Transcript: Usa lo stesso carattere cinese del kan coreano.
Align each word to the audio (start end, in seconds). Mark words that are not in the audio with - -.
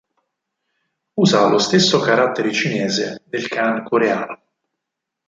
Usa 1.15 1.47
lo 1.47 1.59
stesso 1.59 1.99
carattere 1.99 2.51
cinese 2.51 3.21
del 3.23 3.47
kan 3.47 3.83
coreano. 3.83 4.41